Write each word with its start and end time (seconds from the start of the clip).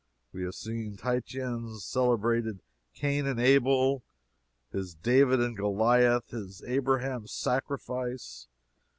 We 0.33 0.41
have 0.45 0.55
seen 0.55 0.97
Titian's 0.97 1.85
celebrated 1.85 2.61
Cain 2.95 3.27
and 3.27 3.39
Abel, 3.39 4.01
his 4.71 4.95
David 4.95 5.39
and 5.39 5.55
Goliah, 5.55 6.21
his 6.27 6.63
Abraham's 6.63 7.31
Sacrifice. 7.31 8.47